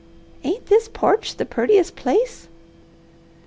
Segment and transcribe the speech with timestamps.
[0.43, 2.47] Ain't this porch the purtiest place?"